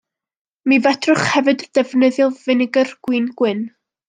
Mi 0.71 0.79
fedrwch 0.85 1.27
hefyd 1.33 1.65
ddefnyddio 1.75 2.31
finegr 2.41 2.95
gwin 3.09 3.31
gwyn. 3.43 3.63